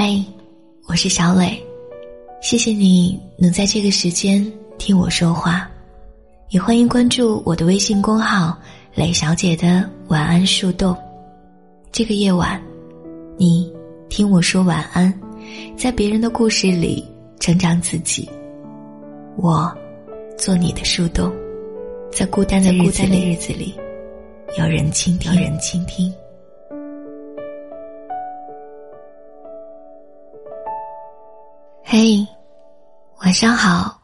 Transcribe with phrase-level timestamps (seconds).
[0.00, 0.16] 嗨，
[0.86, 1.60] 我是小磊，
[2.40, 4.40] 谢谢你能在这个时间
[4.78, 5.68] 听我说话，
[6.50, 8.56] 也欢迎关注我的微信公号
[8.94, 10.96] “磊小姐的晚安树洞”。
[11.90, 12.62] 这个夜晚，
[13.36, 13.68] 你
[14.08, 15.12] 听我说晚安，
[15.76, 17.04] 在别人的故事里
[17.40, 18.30] 成长自己。
[19.36, 19.76] 我
[20.36, 21.28] 做你的树洞，
[22.12, 23.74] 在孤单的日子里，
[24.56, 26.14] 有人倾听，有人倾听。
[31.90, 32.22] 嘿，
[33.20, 34.02] 晚上好，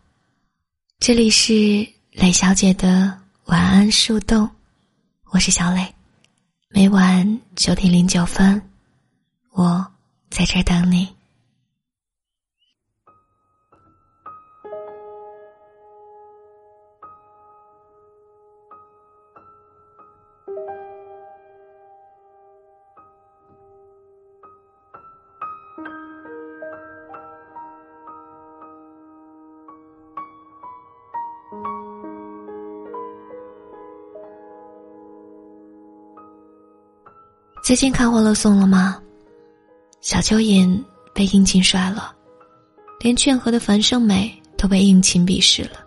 [1.01, 4.49] 这里是磊小姐的晚安树洞，
[5.25, 5.95] 我是小磊，
[6.71, 8.71] 每晚九点零九分，
[9.51, 9.87] 我
[10.31, 11.07] 在这等你。
[37.65, 39.01] 最近看《欢乐颂》了吗？
[40.03, 40.79] 小蚯蚓
[41.15, 42.15] 被应勤甩了，
[43.01, 45.79] 连劝和的樊胜美都被应勤鄙视了。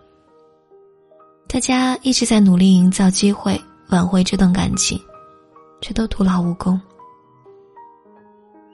[1.48, 5.00] 大家一直在努力营造机会挽回这段感情，
[5.80, 6.82] 却都徒劳无功。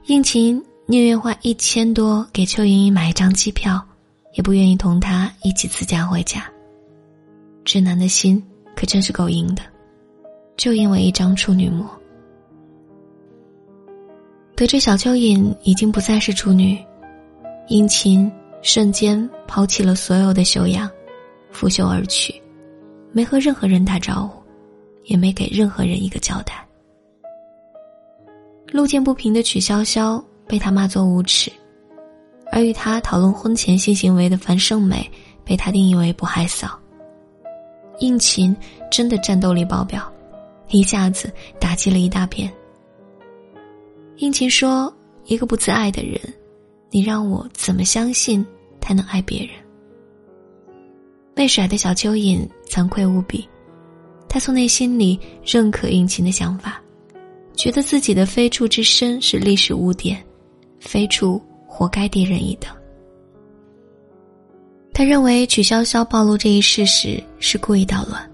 [0.06, 3.86] 应勤宁愿花一千多给邱莹莹买一张机票，
[4.32, 6.50] 也不愿意同她一起自驾回家。
[7.66, 8.42] 直男的心
[8.74, 9.60] 可真是够硬的，
[10.56, 11.86] 就因为一张处女膜。
[14.56, 16.78] 得知小蚯蚓已经不再是处女，
[17.66, 18.30] 殷勤
[18.62, 20.88] 瞬间抛弃了所有的修养，
[21.50, 22.40] 拂袖而去，
[23.10, 24.40] 没和任何人打招呼，
[25.06, 26.64] 也没给任何人一个交代。
[28.68, 31.50] 路见不平的曲潇潇被他骂作无耻，
[32.52, 35.10] 而与他讨论婚前性行为的樊胜美
[35.44, 36.70] 被他定义为不害臊。
[37.98, 38.56] 应勤
[38.88, 40.12] 真的战斗力爆表，
[40.68, 41.28] 一下子
[41.58, 42.52] 打击了一大片。
[44.16, 44.94] 殷勤说
[45.26, 46.20] ：“一个不自爱的人，
[46.90, 48.44] 你让我怎么相信
[48.80, 49.50] 他能爱别人？”
[51.34, 53.48] 被甩的小蚯蚓惭愧无比，
[54.28, 56.80] 他从内心里认可殷勤的想法，
[57.54, 60.24] 觉得自己的非处之身是历史污点，
[60.78, 62.70] 非处活该低人一等。
[64.92, 68.30] 他认为曲潇潇暴露这一事实是故意捣乱，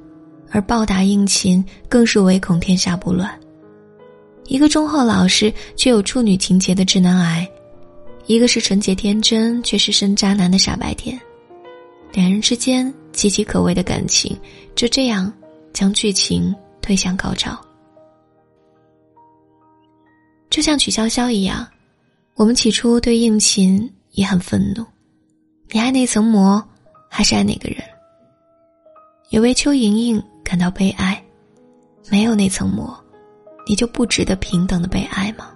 [0.51, 3.35] 而报答殷勤更是唯恐天下不乱。
[4.51, 7.49] 一个忠厚老实却有处女情节的直男癌，
[8.27, 11.19] 一个是纯洁天真却是深渣男的傻白甜，
[12.13, 14.37] 两人之间岌岌可危的感情
[14.75, 15.33] 就这样
[15.73, 16.53] 将剧情
[16.83, 17.57] 推向高潮。
[20.51, 21.65] 就像曲筱绡一样，
[22.35, 24.85] 我们起初对应勤也很愤怒，
[25.71, 26.61] 你爱那层膜
[27.09, 27.79] 还是爱哪个人？
[29.29, 31.25] 也为邱莹莹感到悲哀，
[32.11, 32.93] 没有那层膜。
[33.71, 35.49] 你就不值得平等的被爱吗？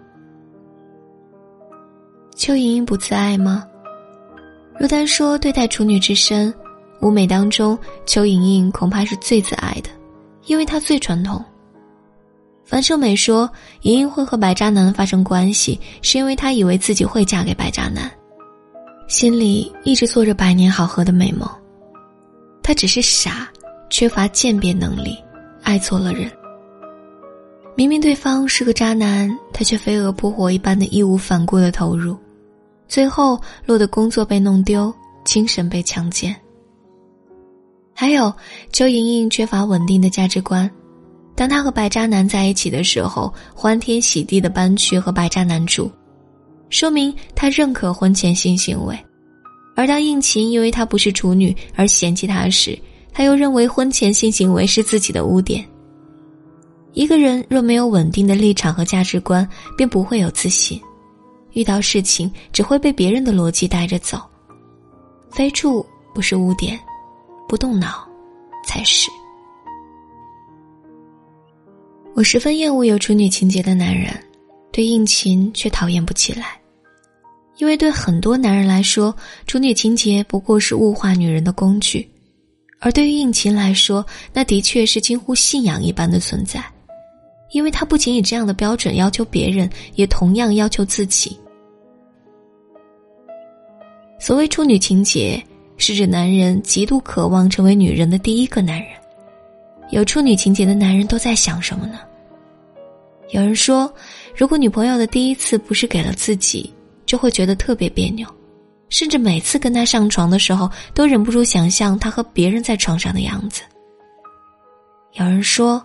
[2.37, 3.67] 邱莹莹不自爱吗？
[4.79, 6.55] 若单说对待处女之身，
[7.01, 7.77] 舞美当中，
[8.07, 9.91] 邱莹莹恐怕是最自爱的，
[10.47, 11.45] 因为她最传统。
[12.65, 13.51] 樊胜美说，
[13.83, 18.09] 莹莹会和白渣男发生关系，是因为她以为自己会嫁给白渣男，
[19.09, 21.51] 心里一直做着百年好合的美梦。
[22.63, 23.49] 她只是傻，
[23.91, 25.19] 缺乏鉴别能力，
[25.65, 26.31] 爱错了人。
[27.77, 32.17] 明明对方是个渣男，他却飞蛾扑火一般的义无反顾的投入，
[32.87, 36.35] 最后落得工作被弄丢，精神被强奸。
[37.93, 38.33] 还有
[38.73, 40.71] 邱莹莹缺乏稳定的价值观，
[41.35, 45.91] 当她和白渣男在一起的时候，欢天喜地的搬去和白渣男住，
[46.71, 48.95] 说明她认可婚前性行为；
[49.75, 52.79] 而当应勤因为她不是处女而嫌弃她时，
[53.13, 55.65] 她又认为婚前性行为是自己的污点。
[56.95, 59.47] 一个人若没有稳定的立场和价值观，
[59.77, 60.81] 便不会有自信，
[61.53, 64.23] 遇到事情只会被别人的逻辑带着走。
[65.29, 66.79] 非处不是污点，
[67.49, 68.09] 不动脑
[68.65, 69.11] 才是。
[72.15, 74.15] 我十分厌恶有处女情节的男人，
[74.71, 76.61] 对应勤却讨厌不起来，
[77.57, 79.13] 因为对很多男人来说，
[79.49, 82.09] 处女情节不过是物化女人的工具，
[82.79, 86.65] 而对于应勤来说，那的确是近乎信仰一般的存在。
[87.55, 91.39] 因为他不仅以这样的标准要求别人，也同样要求自己。
[94.19, 95.41] 所谓处女情节，
[95.77, 98.89] 是指男人极度渴望成为女人的第一个男人。
[99.91, 102.01] 有处女情节的男人都在想什么呢？
[103.31, 103.93] 有人说，
[104.37, 106.75] 如果女朋友的第一次不是给了自己，
[107.07, 108.27] 就会觉得特别别扭，
[108.89, 113.63] 甚至每次跟他上床的时候，都忍不住想象他和别人在床上的样子。
[115.13, 115.81] 有人说，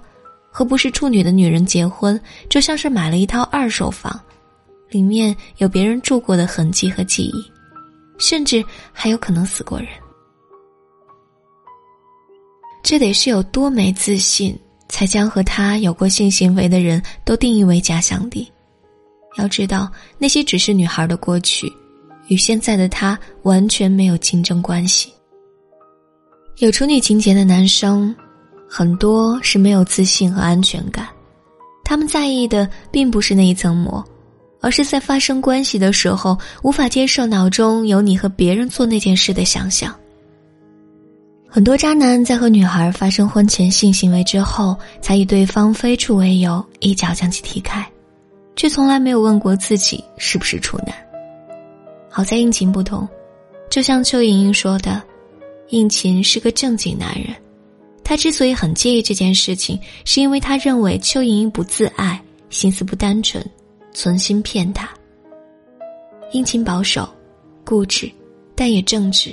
[0.60, 2.20] 和不是处女的女人结婚，
[2.50, 4.20] 就像是买了一套二手房，
[4.90, 7.52] 里面有别人住过的痕迹和记忆，
[8.18, 8.62] 甚至
[8.92, 9.88] 还有可能死过人。
[12.84, 14.54] 这得是有多没自信，
[14.90, 18.46] 才将和他有过性行为的人都定义为假想敌？
[19.38, 21.72] 要知道，那些只是女孩的过去，
[22.28, 25.10] 与现在的他完全没有竞争关系。
[26.58, 28.14] 有处女情节的男生，
[28.70, 31.08] 很多是没有自信和安全感，
[31.84, 34.04] 他们在意的并不是那一层膜，
[34.62, 39.94] 而是在发生关系的时候无法接受脑中有你和别人做那件事的想象。
[41.48, 47.84] 很多渣男在和女孩发生婚前性行为之后，才以对方非处为由，一脚将其踢开，
[48.56, 50.96] 却从来没有问过自己是不是处男。
[52.08, 53.08] 好在应勤不同，
[53.68, 55.02] 就像邱莹莹说的，
[55.70, 57.36] 应勤是个正经男人，
[58.10, 62.20] 他之所以很介意这件事情，是因为他认为邱莹莹不自爱，
[62.50, 63.48] 心思不单纯，
[63.94, 64.90] 存心骗他。
[66.32, 67.08] 殷勤保守、
[67.64, 68.12] 固执，
[68.56, 69.32] 但也正直。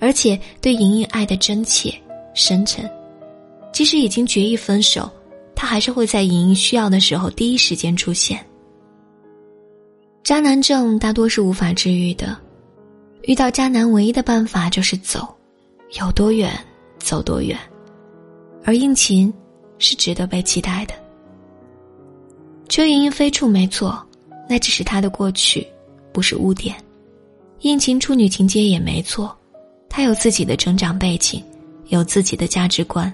[0.00, 1.94] 而且对莹莹爱的真切
[2.34, 2.86] 深沉，
[3.72, 5.10] 即使已经决意分手，
[5.56, 8.38] 他还是会在莹莹需要的时候第一时间出现。
[10.22, 12.36] 渣男症大多是无法治愈的，
[13.22, 15.26] 遇到渣男唯一的办法就是走，
[15.98, 16.52] 有多远
[16.98, 17.58] 走多远。
[18.64, 19.32] 而应勤
[19.78, 20.94] 是值得被期待的。
[22.68, 24.02] 邱莹莹非处没错，
[24.48, 25.66] 那只是她的过去，
[26.12, 26.74] 不是污点。
[27.60, 29.36] 应勤处女情节也没错。
[29.88, 31.42] 她有自己的成长背景，
[31.88, 33.12] 有自己的价值观，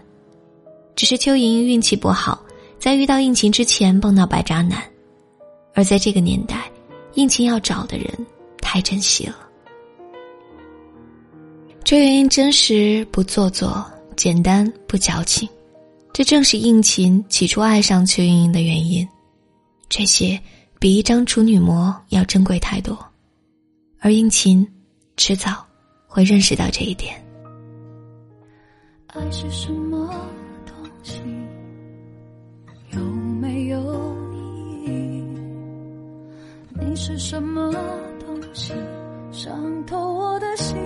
[0.97, 2.43] 只是邱莹莹运气不好，
[2.79, 4.82] 在遇到应勤之前碰到白渣男，
[5.75, 6.70] 而在这个年代，
[7.14, 8.06] 应勤要找的人
[8.62, 9.37] 太珍惜了。
[11.85, 13.85] 邱莹莹真实不做作，
[14.20, 15.49] 简单不矫情，
[16.12, 19.08] 这正是应勤起初爱上邱莹莹的原因。
[19.88, 20.38] 这些
[20.78, 22.99] 比一张处女膜要珍贵太多，
[23.99, 24.69] 而应勤
[25.17, 25.64] 迟早。
[26.06, 27.14] 会认识到这一点。
[29.06, 30.12] 爱是什么
[30.66, 31.14] 东西？
[32.90, 33.00] 有
[33.40, 33.81] 没有
[34.34, 35.25] 意义？
[36.78, 37.73] 你是什么
[38.26, 38.75] 东西？
[39.32, 40.76] 伤透我的心。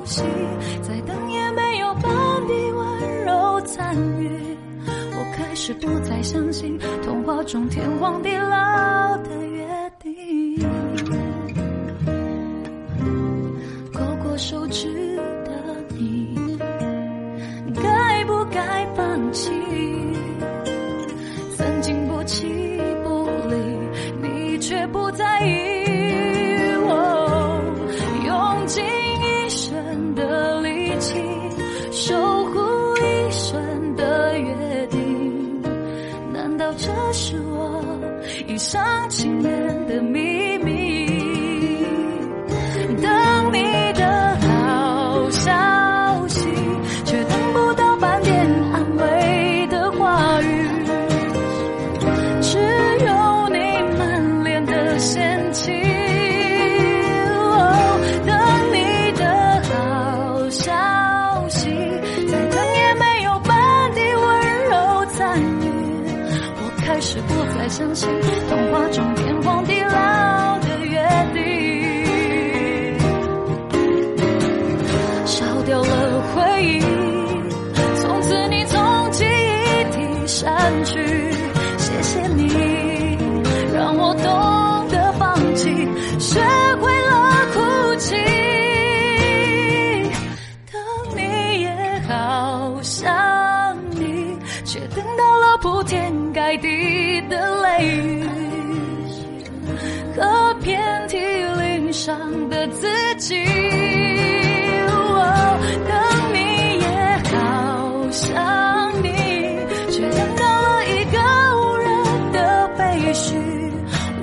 [0.00, 0.22] 呼吸，
[0.82, 2.02] 再等也没有半
[2.46, 4.56] 滴温柔参与。
[4.86, 9.28] 我开始不再相信童话中天荒地老的
[67.00, 68.08] 是不再相信
[68.48, 68.86] 童话。
[68.90, 71.00] 中天荒地老的约
[71.32, 72.98] 定，
[75.26, 76.80] 烧掉了回忆，
[77.96, 79.28] 从此你从记忆
[79.96, 80.84] 里删。
[80.84, 81.39] 去。
[97.82, 98.24] 雨
[100.16, 103.34] 和遍体鳞伤的自己。
[105.86, 105.94] 等
[106.32, 106.38] 你
[106.78, 106.86] 也
[107.30, 108.28] 好想
[109.02, 109.08] 你，
[109.90, 111.18] 却等到了一个
[111.56, 111.88] 无人
[112.32, 113.26] 的废墟，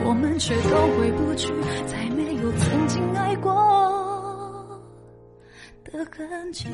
[0.05, 1.53] 我们却都回不去，
[1.85, 3.51] 再没有曾经爱过
[5.85, 6.67] 的痕迹。